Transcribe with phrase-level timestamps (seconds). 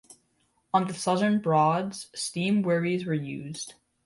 [0.73, 3.75] On the southern Broads, steam wherries were used.